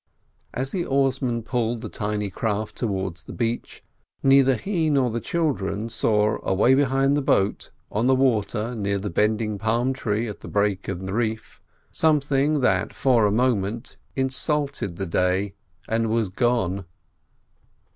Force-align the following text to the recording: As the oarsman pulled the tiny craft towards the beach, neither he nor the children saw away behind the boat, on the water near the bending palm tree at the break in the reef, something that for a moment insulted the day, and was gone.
As 0.51 0.71
the 0.71 0.83
oarsman 0.83 1.43
pulled 1.43 1.81
the 1.81 1.87
tiny 1.87 2.31
craft 2.31 2.75
towards 2.75 3.25
the 3.25 3.33
beach, 3.33 3.83
neither 4.23 4.55
he 4.55 4.89
nor 4.89 5.11
the 5.11 5.21
children 5.21 5.89
saw 5.89 6.39
away 6.41 6.73
behind 6.73 7.15
the 7.15 7.21
boat, 7.21 7.69
on 7.91 8.07
the 8.07 8.15
water 8.15 8.73
near 8.73 8.97
the 8.97 9.11
bending 9.11 9.59
palm 9.59 9.93
tree 9.93 10.27
at 10.27 10.39
the 10.39 10.47
break 10.47 10.89
in 10.89 11.05
the 11.05 11.13
reef, 11.13 11.61
something 11.91 12.61
that 12.61 12.95
for 12.95 13.27
a 13.27 13.31
moment 13.31 13.97
insulted 14.15 14.95
the 14.95 15.05
day, 15.05 15.53
and 15.87 16.09
was 16.09 16.29
gone. 16.29 16.85